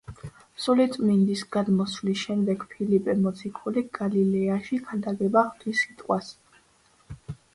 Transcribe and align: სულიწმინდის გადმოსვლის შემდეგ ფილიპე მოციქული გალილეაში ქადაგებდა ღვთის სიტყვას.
სულიწმინდის 0.61 1.41
გადმოსვლის 1.55 2.21
შემდეგ 2.29 2.63
ფილიპე 2.71 3.15
მოციქული 3.25 3.83
გალილეაში 3.99 4.79
ქადაგებდა 4.87 5.43
ღვთის 5.51 5.85
სიტყვას. 5.85 6.33